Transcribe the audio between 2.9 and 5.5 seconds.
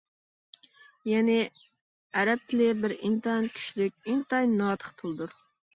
ئىنتايىن كۈچلۈك، ئىنتايىن ناتىق تىلدۇر.